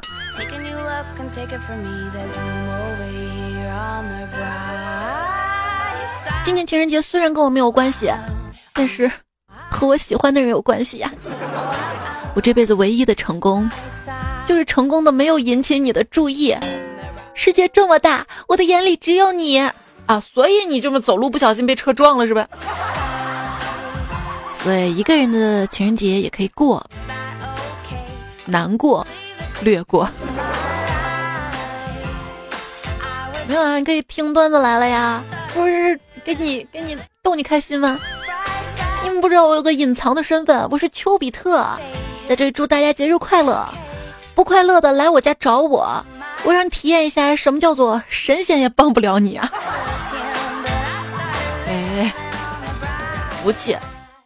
[6.44, 8.12] 今年情人节虽然跟我没有关系，
[8.74, 9.10] 但是
[9.70, 11.10] 和我喜欢的人有关系呀。
[12.34, 13.70] 我这辈子唯一的成功，
[14.44, 16.56] 就是成功的没有引起你的注意。
[17.32, 19.58] 世界这么大，我的眼里只有你
[20.06, 20.20] 啊！
[20.32, 22.48] 所以你这么走路不小心被车撞了是吧？
[24.62, 26.84] 所以一个人的情人节也可以过，
[28.46, 29.06] 难过，
[29.62, 30.08] 略过。
[33.46, 37.98] 没有啊，你可以听段子来了呀，不是给你给你逗你开心吗？
[39.02, 41.68] 你们不知道我有个隐藏的身份，我是丘比特，
[42.26, 43.66] 在这里祝大家节日快乐。
[44.34, 46.04] 不快乐的来我家找我，
[46.42, 49.48] 我让你体验一下什么叫做神仙也帮不了你啊！
[51.68, 52.12] 哎，
[53.42, 53.76] 不气！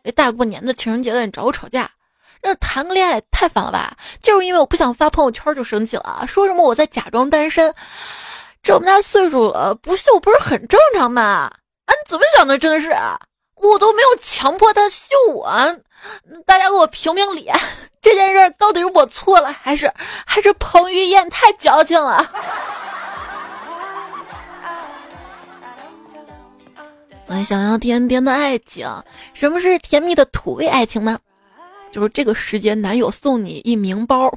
[0.03, 1.91] 这大过年的情人节的，你找我吵架，
[2.43, 3.95] 那谈个恋爱太烦了吧？
[4.23, 7.75] 就是因为我不想发朋友圈就生气了，说什么我在假装单身。
[8.63, 11.23] 这么大岁数了，不秀不是很正常吗？
[11.23, 12.59] 啊，你怎么想的？
[12.59, 12.91] 真的是，
[13.61, 15.51] 我都没有强迫他秀我。
[16.47, 17.51] 大家给我评评理，
[18.01, 19.93] 这件事到底是我错了，还是
[20.25, 22.31] 还是彭于晏太矫情了？
[27.27, 28.89] 我想要甜甜的爱情。
[29.35, 31.19] 什么是甜蜜的土味爱情呢？
[31.91, 34.33] 就是这个时间，男友送你一名包，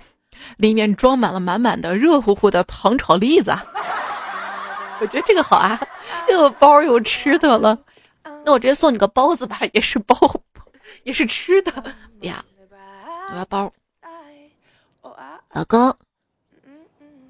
[0.58, 3.56] 里面装满了满满的热乎乎的糖炒栗子。
[5.00, 5.80] 我觉得这个好啊，
[6.28, 7.78] 又有包有吃的了。
[8.44, 10.16] 那我直接送你个包子吧，也是包，
[11.04, 12.44] 也是吃的呀。
[13.32, 13.72] 我要包。
[15.54, 15.96] 老公，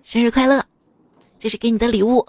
[0.04, 0.64] 生日快乐！
[1.40, 2.28] 这是给你的礼物。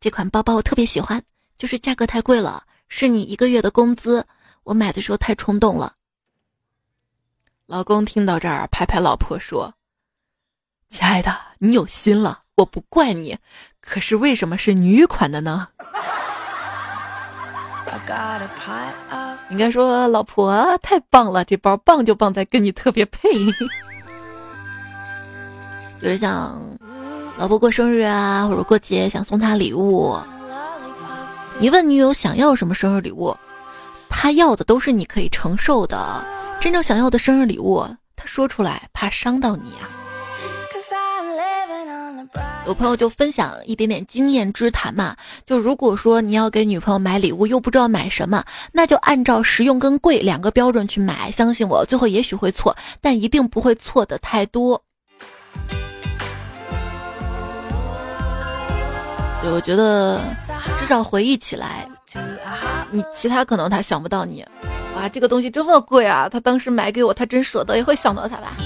[0.00, 1.22] 这款包包我特别喜欢，
[1.58, 4.26] 就是价格太贵了，是你一个月的工资。
[4.64, 5.94] 我买的时候太冲动了。
[7.66, 9.74] 老公听到这儿，拍拍老婆说
[10.90, 13.36] ：“亲爱的，你有心了。”我不怪你，
[13.82, 15.68] 可是为什么是女款的呢？
[19.50, 23.28] 应该说老婆太棒了，这包棒就棒在跟你特别配。
[26.00, 26.60] 就是像
[27.36, 30.16] 老婆过生日啊，或者过节想送她礼物，
[31.58, 33.36] 你问女友想要什么生日礼物，
[34.08, 36.24] 她要的都是你可以承受的。
[36.60, 39.88] 真正想要的生日礼物，她说出来怕伤到你啊。
[42.66, 51.30] 有朋友就分享一点点经验之谈嘛，就如果说你要给女朋友买礼物又不知道买什么，那就按照实用跟贵两个标准去买。
[51.30, 54.82] 相信我，最后也许会错，但一定不会错的太多。
[59.42, 60.20] 对，我觉得
[60.80, 61.88] 至少回忆起来，
[62.90, 64.44] 你其他可能他想不到你，
[64.96, 66.28] 哇，这个东西这么贵啊！
[66.28, 68.56] 他当时买给我，他真舍得，也会想到他吧？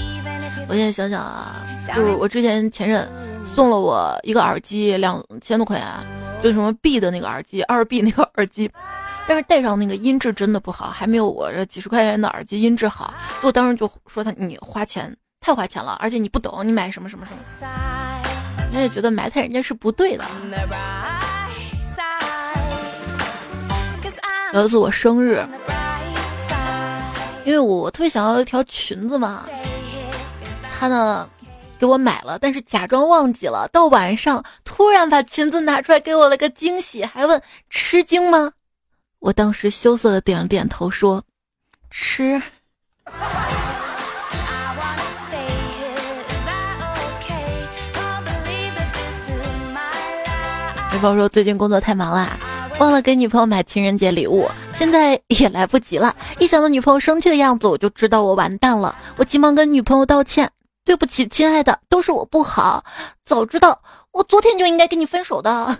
[0.67, 3.07] 我现在想想啊，就我之前前任。
[3.55, 5.87] 送了我一个耳机，两千多块钱，
[6.41, 8.69] 就什么 B 的那个耳机，二 B 那个耳机，
[9.27, 13.13] 但是戴上那个音质真的不好，还没有我这几十块钱的耳机音质好。
[13.41, 17.39] 我当时就说他你花钱太花钱了，而且你不懂，你买什么什么什么，
[18.73, 20.23] 他也觉得埋汰人家是不对的。
[24.53, 25.45] 有一次我生日，
[27.45, 29.45] 因为我特别想要一条裙子嘛，
[30.77, 31.27] 他呢
[31.81, 33.67] 给我买了，但是假装忘记了。
[33.73, 37.41] 到晚上突然把裙子拿出来给我了个惊喜，还问
[37.71, 38.51] 吃惊吗？
[39.17, 41.23] 我当时羞涩的点了点头，说
[41.89, 42.39] 吃。
[50.91, 52.37] 对方说最近工作太忙啦，
[52.77, 56.15] 忘了给女朋友买情人节礼物，现在也来不及了。
[56.37, 58.95] 一想到女朋友生气的样子，我就知道我完蛋了。
[59.17, 60.47] 我急忙跟女朋友道歉，
[60.91, 62.83] 对不起，亲爱的，都是我不好，
[63.23, 65.77] 早知道我昨天就应该跟你分手的。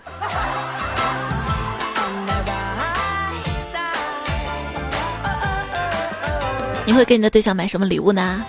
[6.86, 8.42] 你会给你的对象买什么礼物呢？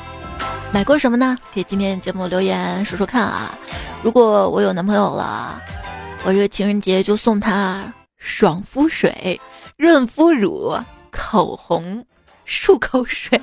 [0.72, 1.38] 买过什么呢？
[1.54, 3.54] 可以今天节目留言说说看啊。
[4.02, 5.62] 如果我有男朋友了。
[6.24, 9.38] 我这个情人节就送他爽肤水、
[9.76, 10.74] 润肤乳、
[11.12, 12.06] 口红、
[12.48, 13.42] 漱口水。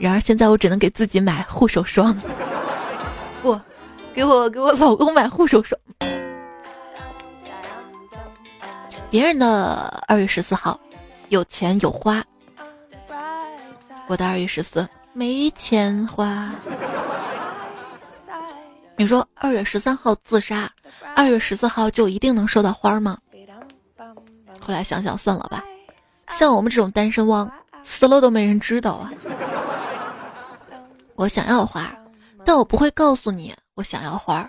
[0.00, 2.18] 然而现在我只能给自己买护手霜，
[3.42, 3.60] 不，
[4.14, 5.78] 给我给我老公买护手霜。
[9.10, 10.80] 别人的二月十四号
[11.28, 12.24] 有钱有花，
[14.06, 16.50] 我的二月十四没钱花。
[18.96, 20.70] 你说二月十三号自杀，
[21.14, 23.18] 二月十四号就一定能收到花吗？
[24.58, 25.62] 后来想想算了吧，
[26.30, 27.50] 像我们这种单身汪，
[27.82, 29.12] 死了都没人知道啊。
[31.20, 31.98] 我想要花儿，
[32.46, 34.48] 但我不会告诉你我想要花儿。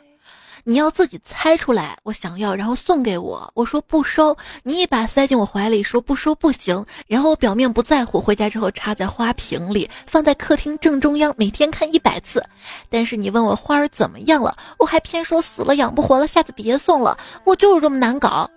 [0.64, 3.52] 你要自己猜出来，我想要，然后送给我。
[3.56, 6.86] 我说不收，你一把塞进我怀里，说不收不行。
[7.08, 12.42] 然后我表面不在乎，回家之后插在花瓶里，放在客厅正中央，每天看一百次。
[12.88, 17.18] 但是你问我花儿怎么样了，我还偏说死了养不活了，下次别送了。
[17.44, 18.50] 我就是这么难搞，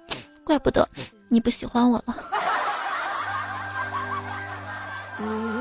[0.44, 0.88] 怪不得
[1.28, 2.14] 你不喜欢我了。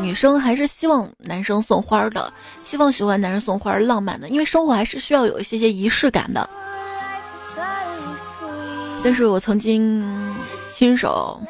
[0.00, 2.32] 女生还是希望男生送花的，
[2.64, 6.48] 希望喜欢男人送花浪漫的，因为生活还是需要有一些些仪式感的。
[9.04, 10.34] 但是我曾经
[10.72, 11.40] 亲手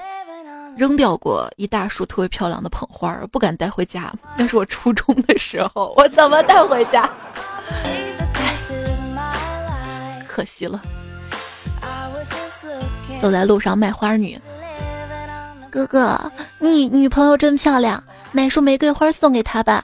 [0.77, 4.13] 扔掉过一大束特别漂亮的捧花，不敢带回家。
[4.37, 7.09] 那是我初中的时候，我怎么带回家？
[10.27, 10.83] 可惜了。
[13.21, 14.39] 走在路上卖花女，
[15.71, 16.21] 哥哥，
[16.59, 18.03] 你女朋友真漂亮。
[18.37, 19.83] 买束玫瑰花送给他吧，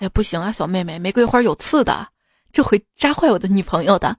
[0.00, 2.08] 哎，不行啊，小妹妹，玫瑰花有刺的，
[2.52, 4.16] 这会扎坏我的女朋友的。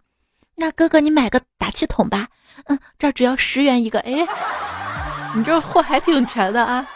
[0.55, 2.29] 那哥哥，你买个打气筒吧，
[2.67, 3.99] 嗯，这只要十元一个。
[3.99, 4.25] 哎，
[5.35, 6.87] 你这货还挺全的啊。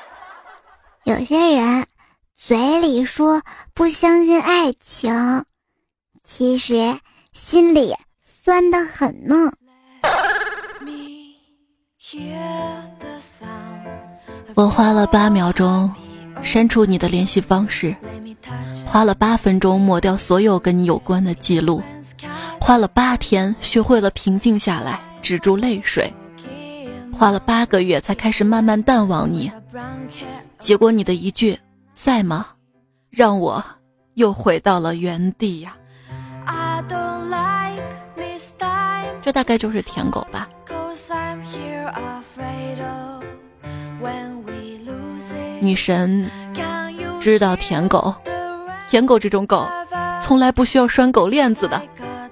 [1.04, 1.86] 有些人
[2.34, 3.42] 嘴里说
[3.74, 5.44] 不相信爱情，
[6.24, 6.98] 其实
[7.34, 9.36] 心里酸的很呢。
[14.56, 15.94] 我花了八秒钟。
[16.42, 17.96] 删除你的联系方式，
[18.86, 21.82] 花了八分钟抹掉所有跟你有关的记录，
[22.62, 26.14] 花了八天学会了平静下来，止住泪水，
[27.12, 29.52] 花了八个月才开始慢慢淡忘你，
[30.60, 31.60] 结果你的一句
[31.94, 32.48] “在吗”，
[33.10, 33.64] 让我
[34.14, 35.76] 又回到了原地呀。
[39.22, 40.48] 这大概就是舔狗吧。
[45.60, 46.30] 女神
[47.20, 48.14] 知道舔狗，
[48.90, 49.68] 舔狗这种狗
[50.22, 51.82] 从来不需要拴狗链子的，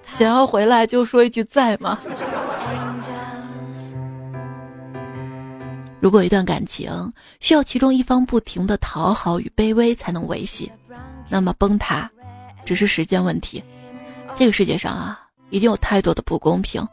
[0.07, 1.99] 想要回来就说一句在吗？
[5.99, 10.71] 如果一段感情需要其中一方不停的讨好与卑微才能维系，
[11.27, 12.09] 那么崩塌
[12.63, 13.63] 只是时间问题。
[14.35, 16.88] 这个世界上啊，一定有太多的不公平，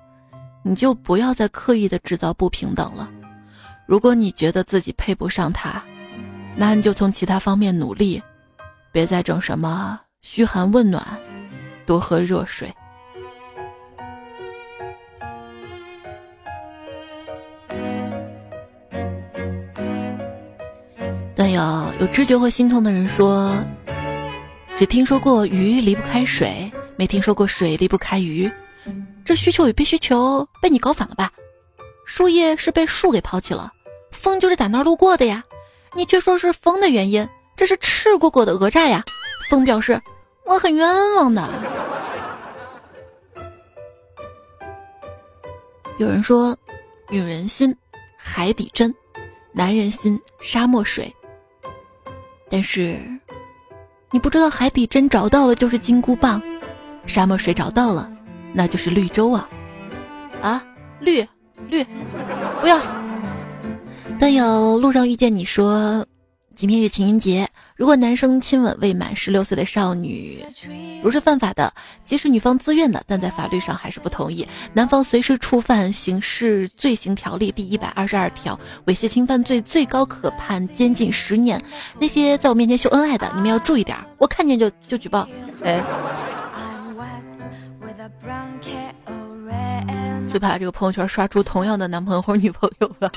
[0.62, 3.10] 你就不要再刻意的制造不平等了。
[3.84, 5.82] 如果你觉得自己配不上他，
[6.54, 8.22] 那你就从其他方面努力，
[8.92, 11.04] 别再整什么嘘寒问暖，
[11.84, 12.72] 多喝热水。
[21.34, 23.56] 但有有知觉和心痛的人说，
[24.76, 28.50] 只听说过鱼离不开水，没听说过水离不开鱼。
[29.24, 31.32] 这需求与被需求被你搞反了吧？
[32.06, 33.72] 树叶是被树给抛弃了，
[34.10, 35.42] 风就是打那路过的呀。
[35.94, 39.04] 你却说是风的原因，这是赤果果的讹诈呀！
[39.50, 40.00] 风表示
[40.44, 41.48] 我很冤枉的。
[45.98, 46.56] 有人说，
[47.10, 47.76] 女人心
[48.16, 48.92] 海底针，
[49.52, 51.14] 男人心沙漠水。
[52.48, 52.98] 但是，
[54.10, 56.42] 你不知道海底针找到了就是金箍棒，
[57.06, 58.10] 沙漠水找到了
[58.54, 59.48] 那就是绿洲啊！
[60.40, 60.64] 啊，
[61.00, 61.26] 绿
[61.68, 61.84] 绿，
[62.60, 62.80] 不要。
[64.22, 66.06] 但有路上遇见你说，
[66.54, 70.38] 今天是情人节，如果男生亲吻未满十六岁的少女，
[71.02, 71.74] 如是犯法的，
[72.06, 78.56] 即使女方自愿的，但在法律上还是不同意，男方随时触犯《刑事罪行条例》第一百二十二条，
[78.86, 81.60] 猥亵侵犯罪最高可判监禁十年。
[81.98, 85.26] 那些在我面前秀恩爱的，你们要注意点，我看见就就举报。
[85.64, 85.82] 哎。
[90.28, 93.10] 最怕这个朋友圈刷出同样的男朋友或者女朋友了。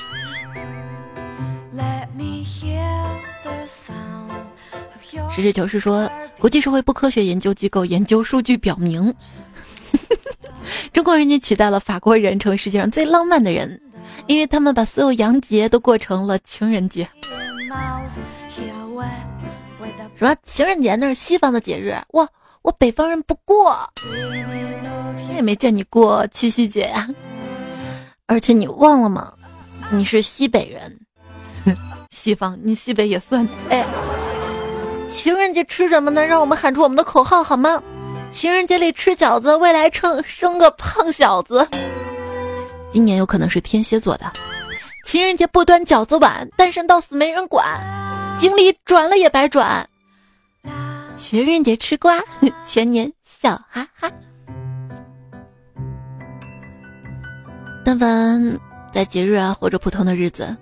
[5.30, 9.12] 实事求是说，国际社会不科学研究机构研究数据表明，
[10.92, 13.80] 中国人民取代了法国人成为世界上最浪漫的人，
[14.26, 17.06] 因为他们把所有洋节都过成了情人节。
[20.14, 22.26] 什么情人节那是西方的节日，我
[22.62, 23.76] 我北方人不过。
[25.34, 27.06] 也没见你过七夕节呀，
[28.24, 29.34] 而且你忘了吗？
[29.90, 30.98] 你是西北人，
[32.10, 33.46] 西方你西北也算。
[33.68, 33.84] 哎，
[35.08, 36.24] 情人节吃什么呢？
[36.24, 37.82] 让我们喊出我们的口号好吗？
[38.32, 41.66] 情人节里吃饺子，未来称生个胖小子。
[42.90, 44.30] 今年有可能是天蝎座的，
[45.04, 47.64] 情人节不端饺子碗，单身到死没人管，
[48.38, 49.88] 经历转了也白转。
[51.16, 52.20] 情人节吃瓜，
[52.66, 54.10] 全年笑哈哈。
[57.84, 58.58] 但凡
[58.92, 60.54] 在节日啊或者普通的日子，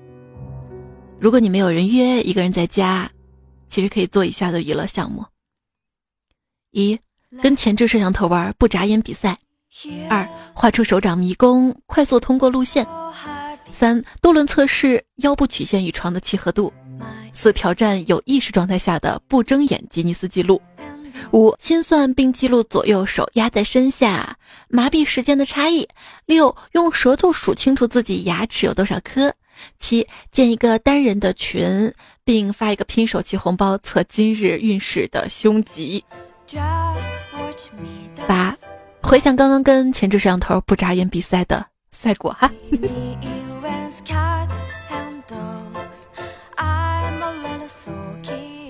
[1.25, 3.11] 如果你没有人约，一个人在家，
[3.71, 5.25] 其实可以做以下的娱乐项目：
[6.71, 7.01] 一、
[7.43, 9.33] 跟前置摄像头玩不眨眼比赛；
[10.11, 12.85] 二、画出手掌迷宫，快速通过路线；
[13.73, 16.71] 三、多轮测试腰部曲线与床的契合度；
[17.33, 20.61] 四、挑战有意识状态下的不睁眼吉尼斯纪录。
[21.33, 24.37] 五、心算并记录左右手压在身下，
[24.69, 25.89] 麻痹时间的差异。
[26.27, 29.35] 六、用舌头数清楚自己牙齿有多少颗。
[29.79, 31.93] 七、建一个单人的群，
[32.25, 36.05] 并发一个拼手气红包测今日运势的凶吉。
[38.27, 38.57] 八、
[39.03, 42.51] 回想刚刚跟前置摄像头不眨眼比赛的赛果哈。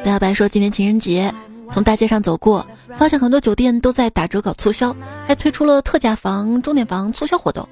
[0.05, 1.33] 大白说今天情人节。
[1.71, 2.65] 从大街上走过，
[2.97, 4.95] 发现很多酒店都在打折搞促销，
[5.27, 7.69] 还推出了特价房、钟点房促销活动。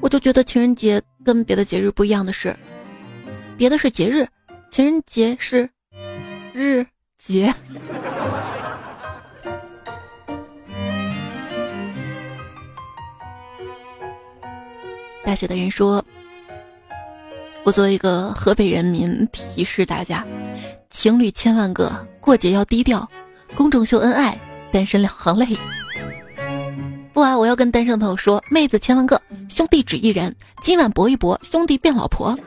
[0.00, 2.56] 我就觉得情人节跟别的节日不一样的是，
[3.56, 4.26] 别的是节日，
[4.70, 5.68] 情人节是
[6.52, 6.86] 日
[7.18, 7.52] 节。
[15.24, 16.04] 大写的人说
[17.64, 20.24] ：“我作为一个河北人民，提示大家。”
[20.88, 23.06] 情侣千万个，过节要低调，
[23.56, 24.38] 公众秀恩爱，
[24.70, 25.46] 单身两行泪。
[27.12, 29.20] 不啊，我要跟单身的朋友说，妹子千万个，
[29.56, 32.38] 兄弟只一人，今晚搏一搏，兄弟变老婆。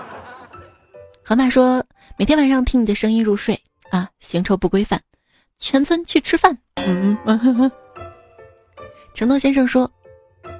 [1.24, 1.82] 河马说，
[2.18, 3.58] 每天晚上听你的声音入睡
[3.90, 5.00] 啊，行车不规范，
[5.58, 6.58] 全村去吃饭。
[6.74, 7.16] 嗯，
[9.14, 9.90] 承诺先生说，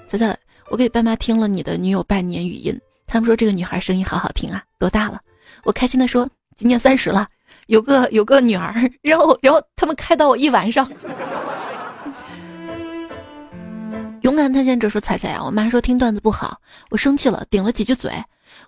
[0.09, 0.39] 仔仔，
[0.71, 5.21] 我给爸妈听了你的女友拜年语音，他们说这个女孩声音好好听啊，多大了？
[5.65, 6.27] 我开心的说。
[6.57, 7.27] 今年三十了，
[7.69, 10.91] 有个有个女儿，然后然后他们开导我一晚上。
[14.23, 16.61] 勇敢探险者说：“彩彩啊，我妈说听段子不好，
[16.91, 18.13] 我生气了，顶了几句嘴。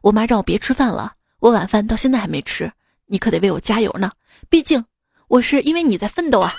[0.01, 2.73] 我妈让我别吃饭了，我晚饭到现在还没吃，
[3.07, 4.11] 你可得为我加油呢，
[4.49, 4.83] 毕竟
[5.29, 6.55] 我是因为你在奋斗啊。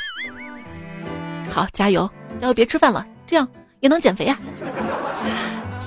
[1.49, 2.07] 好，加油，
[2.39, 3.47] 加油，别吃饭了，这样
[3.79, 4.37] 也能减肥呀。”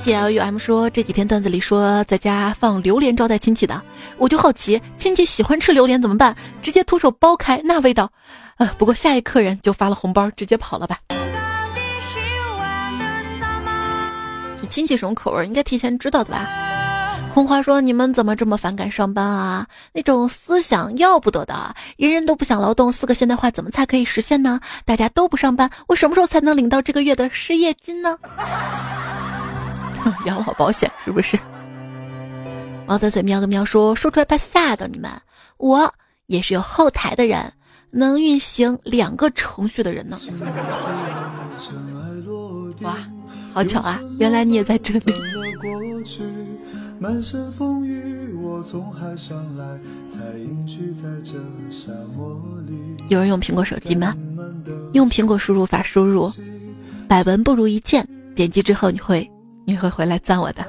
[0.06, 3.82] P L U M 说这几天段子里说在家放榴莲招待亲戚的，
[4.18, 6.36] 我就好奇亲戚喜欢吃榴莲怎么办？
[6.62, 8.12] 直接徒手剥开那味道，
[8.58, 11.00] 呃，不过下一客人就发了红包直接跑了吧。
[14.66, 16.46] 亲戚什么口味应该提前知道的吧？
[17.32, 19.66] 红花说你们怎么这么反感上班啊？
[19.92, 24.58] 那种思想要不得的，人人都不想劳动，四个现代化怎么才可以实现呢？
[24.86, 28.16] 大家都不上班，我什么时候才能领到这个月的失业金呢？
[30.24, 31.38] 养老保险是不是？
[32.86, 35.10] 猫仔嘴喵个喵说说出来怕吓到你们。
[35.58, 35.92] 我
[36.26, 37.52] 也是有后台的人，
[37.96, 40.18] 能运行两个程序的人呢。
[42.82, 42.98] 哇，
[43.54, 43.98] 好巧啊！
[44.18, 45.14] 原来你也在这里。
[53.08, 54.14] 有人用苹果手机吗？
[54.92, 56.30] 用苹果输入法输入
[57.08, 59.26] “百闻不如一见”，点击之后你会。
[59.68, 60.64] 你会回来赞我的。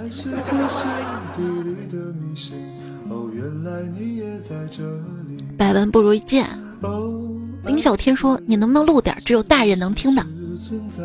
[5.56, 6.67] 百闻不如一见。
[7.66, 10.26] 林小天说：“你能不能录点只有大人能听的？”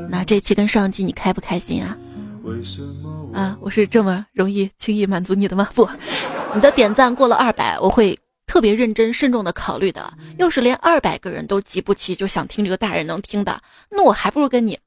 [0.09, 1.97] 那这期跟上期你开不开心啊？
[3.33, 5.68] 啊，我是这么容易轻易满足你的吗？
[5.75, 5.89] 不，
[6.55, 10.12] 你的点赞过了二百，我会特别认真慎重的考虑的。
[10.39, 13.59] 要是连二百个人都集不齐，就想听这个大人能听的，
[13.91, 14.79] 那我还不如跟你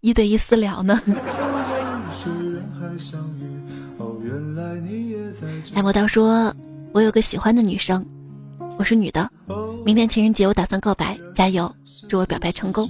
[0.00, 1.00] 一对一私聊呢。
[5.74, 6.54] 爱魔刀说
[6.92, 8.06] ：“我有个喜欢的女生，
[8.78, 9.30] 我是女的，
[9.84, 11.72] 明天情人节我打算告白，加油，
[12.08, 12.88] 祝我表白成功。”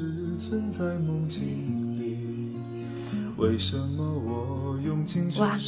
[5.38, 5.58] 哇！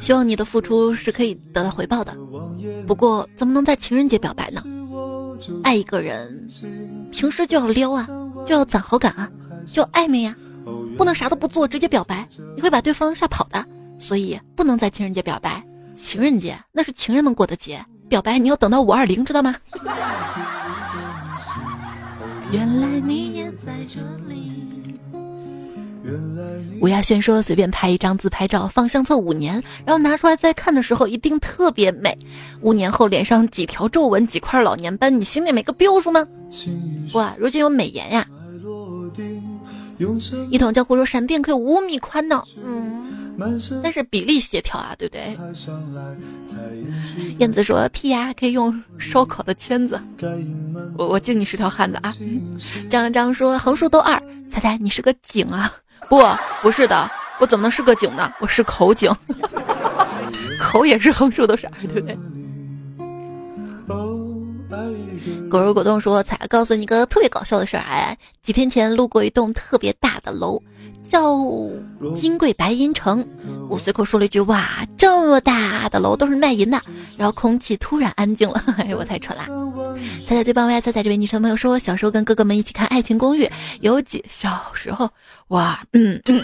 [0.00, 2.16] 希望你的付出是可以得到回报的。
[2.86, 4.64] 不过，怎么能在情人节表白呢？
[5.62, 6.46] 爱一个人，
[7.12, 8.08] 平时就要撩啊，
[8.44, 9.30] 就要攒好感啊，
[9.66, 10.34] 就要暧昧呀，
[10.98, 13.64] 不能啥都不做直接表白，你会把对方吓跑的。
[13.98, 15.64] 所以，不能在情人节表白。
[16.02, 19.54] 情人节那是情人们过的节，表白你要等到五二零，知道吗？
[22.50, 24.50] 原来你也在这里。
[26.80, 32.18] 吴亚轩说：“随便拍一张自拍照放相册五年，然后拿出来再看的时候，一定特别美。
[32.62, 36.26] 五年后脸上几条皱纹、几块老年斑，你心里没个标数吗？
[37.12, 38.26] 哇，如今有美颜呀！
[40.50, 43.19] 一桶江湖说闪电可以五米宽呢，嗯，
[43.82, 45.36] 但是比例协调啊，对不对？
[47.38, 50.00] 燕子说剔牙可以用烧烤的签子，
[50.96, 52.14] 我我敬你是条汉子啊！
[52.90, 54.20] 张张说横竖都二，
[54.50, 55.72] 猜猜你是个井啊？”
[56.08, 56.22] 不，
[56.60, 58.32] 不是的，我怎么能是个井呢？
[58.40, 59.10] 我是口井，
[60.58, 62.18] 口也是横竖都是二，对不对？
[65.48, 70.62] 狗肉果冻说：“才告诉你个特别搞笑的事儿，哎，几天前路过一栋特别大的楼。”
[71.10, 71.36] 叫
[72.16, 73.26] 金贵白银城，
[73.68, 76.80] 我随口说了一句：“哇，这么大的楼都是卖银的。”
[77.18, 79.46] 然后空气突然安静了， 哎，我太蠢啦！
[80.26, 80.80] 彩彩最棒呀！
[80.80, 83.44] 彩彩这位女生朋友说，小时候跟哥哥们一起看《爱情公寓》，
[83.80, 85.10] 有几小时候
[85.48, 86.42] 哇，嗯嗯，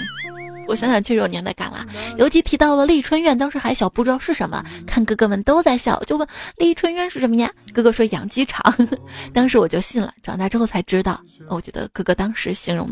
[0.69, 1.87] 我想想确实有年代感了。
[2.19, 7.51] 尤其提到了丽春院，当时还小，不知道是什么，看哥哥们都在笑，就问丽春院是什么呀？
[7.73, 8.75] 哥哥说养鸡场，
[9.33, 10.13] 当时我就信了。
[10.23, 12.91] 长大之后才知道，我觉得哥哥当时形容。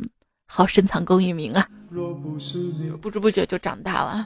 [0.57, 1.67] 好深藏功与名啊！
[3.03, 4.25] 不知不觉就长大了。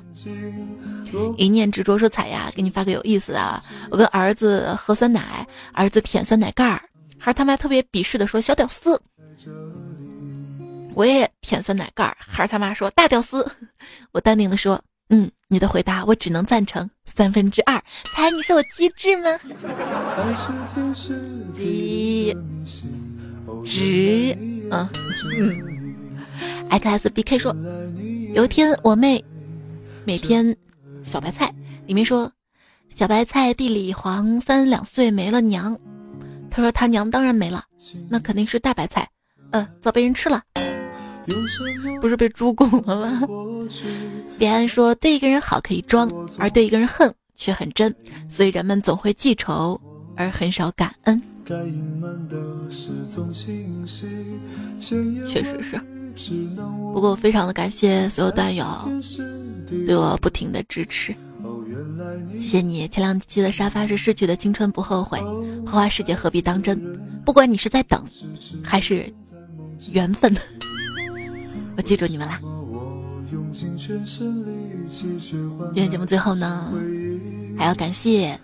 [1.38, 3.62] 一念执着说彩呀，给你发个有意思的。
[3.90, 6.82] 我跟儿子喝酸奶，儿子舔酸奶盖儿，
[7.18, 9.00] 孩儿他妈特别鄙视的说小屌丝。
[10.94, 13.50] 我也舔酸奶盖儿，孩儿他妈说大屌丝。
[14.12, 17.82] 我淡定的说，嗯，你的回答我只能赞成三分之二。
[18.14, 19.30] 彩你说我机智吗？
[21.54, 22.36] 机
[23.64, 24.36] 智，
[24.70, 24.86] 嗯
[25.38, 25.77] 嗯。
[26.70, 27.54] X b k 说，
[28.34, 29.24] 有一天我妹
[30.04, 30.56] 每天
[31.02, 31.52] 小白菜
[31.86, 32.30] 里面说，
[32.94, 35.78] 小白菜地里黄三两岁没了娘，
[36.50, 37.64] 他说他娘当然没了，
[38.08, 39.08] 那肯定是大白菜，
[39.50, 40.42] 呃，早被人吃了，
[42.00, 43.22] 不是被猪拱了吗？
[44.38, 47.94] 彼岸说，对一个人好可以装，而对一个人恨却很真，
[48.28, 49.80] 所以人们总会记仇
[50.16, 51.20] 而很少感恩。
[55.28, 55.80] 确实是。
[56.92, 58.66] 不过，我非常的感谢所有段友
[59.86, 61.14] 对我不停的支持，
[62.32, 62.88] 谢谢你。
[62.88, 65.20] 前两期的沙发是逝去的青春不后悔，
[65.64, 66.80] 花花世界何必当真？
[67.24, 68.04] 不管你是在等，
[68.64, 69.12] 还是
[69.92, 70.34] 缘分，
[71.76, 72.40] 我记住你们啦。
[73.52, 73.76] 今
[75.74, 76.72] 天节目最后呢，
[77.56, 78.38] 还要感谢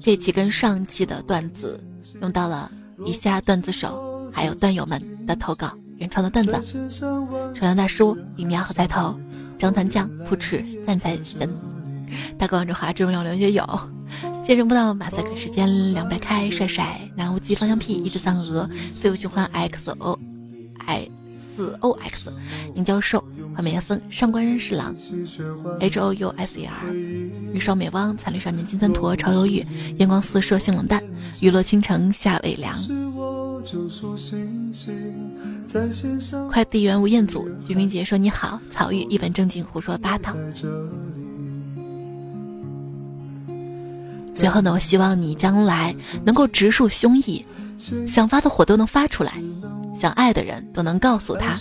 [0.00, 1.82] 这期跟上期的段子
[2.20, 2.70] 用到了
[3.04, 5.76] 以下段子手，还有段友们的投稿。
[6.02, 9.16] 原创的段子，手阳大叔、李苗和在头、
[9.56, 11.48] 张团酱、扑哧、赞财神、
[12.36, 13.64] 大哥王志华、志荣亮、刘学友、
[14.44, 18.68] 先生不到马赛克时间、凉白开、帅帅、南无极方向屁、一只三鹅、
[19.00, 20.18] 废物循环 X O
[20.86, 21.08] I
[21.56, 22.32] 四 O X、
[22.74, 23.22] 宁教授、
[23.54, 24.92] 画面僧、上官人侍郎、
[25.78, 26.92] H O U S E R、
[27.54, 29.64] 日少美汪、残绿少年金三坨、超忧郁、
[29.98, 31.00] 阳光四射性冷淡、
[31.40, 32.76] 雨落倾城夏未凉。
[36.50, 40.34] 快递员吴彦祖、徐明杰说：“你好，曹玉一本正经胡说八道。”
[44.34, 45.94] 最后呢，我希望你将来
[46.24, 47.44] 能够直抒胸臆，
[48.08, 49.40] 想发的火都能发出来，
[50.00, 51.56] 想爱的人都能告诉他。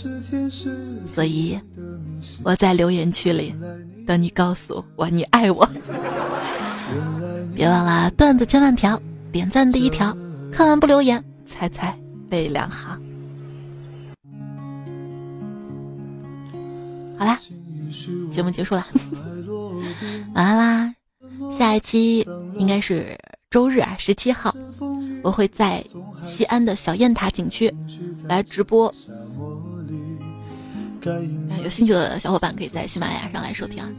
[1.05, 1.59] 所以
[2.43, 3.53] 我在留言区里
[4.07, 5.69] 等你告诉我你爱我。
[7.53, 8.99] 别忘了段子千万条，
[9.31, 10.17] 点赞第一条，
[10.51, 11.23] 看完不留言。
[11.61, 11.95] 猜猜
[12.27, 12.99] 背两行。
[17.19, 17.37] 好啦，
[18.31, 18.83] 节目结束了，
[20.33, 20.95] 晚安啦！
[21.55, 23.15] 下一期应该是
[23.51, 24.55] 周日啊，十七号，
[25.21, 25.85] 我会在
[26.23, 27.71] 西安的小雁塔景区
[28.23, 28.91] 来直播
[31.63, 33.89] 有兴趣的小伙伴可以在喜马拉雅上来收听啊。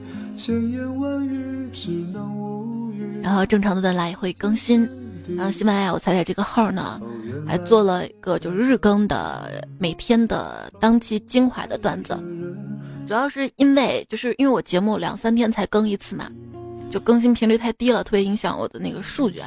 [3.23, 4.89] 然后正常的来也会更新。
[5.37, 7.01] 然后喜马拉雅我彩彩这个号呢，
[7.47, 12.17] 还做了一个就是日更的每天的当期精华的段子。
[13.07, 16.31] 主要是因为就是因为我节目两三天才更一次嘛。
[16.91, 19.41] 就更新频率太低了，特别影响我的那个数据，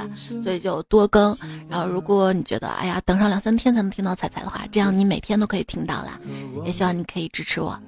[0.43, 1.37] 所以就多更。
[1.69, 6.19] 然后，如果你觉得哎呀，等上两三天才能听到彩彩的话，这样你每天都可以听到啦。
[6.65, 7.79] 也希望你可以支持我。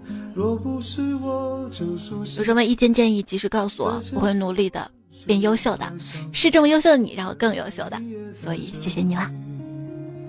[2.38, 4.88] 有什么意见建议，及时告诉我，我会努力的
[5.26, 5.92] 变优秀的。
[6.32, 8.00] 是这么优秀的你，让我更优秀的，
[8.34, 9.32] 所以谢谢你啦，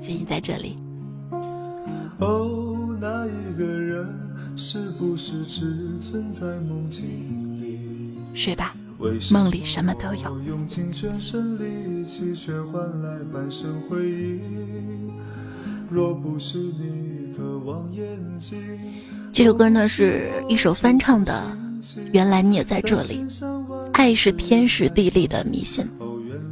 [0.01, 0.77] 谢谢你在这里。
[2.19, 4.09] 哦，那一个人
[4.57, 7.05] 是不是只存在梦境
[7.61, 7.79] 里？
[8.35, 8.75] 睡吧。
[9.31, 10.37] 梦里什么都有。
[19.33, 21.57] 这首歌呢是一首翻唱的，
[22.13, 23.25] 原来你也在这里。
[23.93, 25.87] 爱是天时地利的迷信，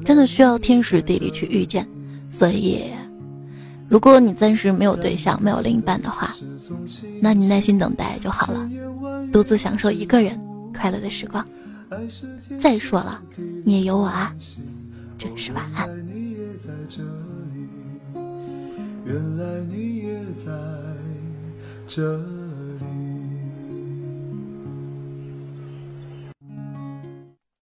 [0.05, 1.87] 真的需要天时地利去遇见。
[2.31, 2.85] 所以，
[3.89, 6.35] 如果你暂时没有对象、没有另一半的话，
[7.21, 8.69] 那你耐心等待就好了，
[9.33, 10.39] 独自享受一个人
[10.75, 11.47] 快乐的时光。
[12.59, 13.23] 再说了，
[13.65, 14.35] 你也有我啊，
[15.17, 15.89] 这是晚安。
[19.05, 20.51] 原来你也在
[21.87, 22.21] 这